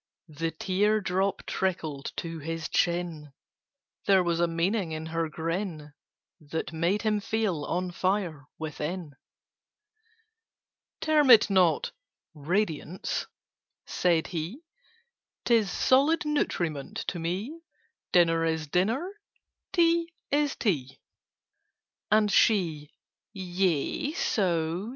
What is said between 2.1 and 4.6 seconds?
to his chin: There was a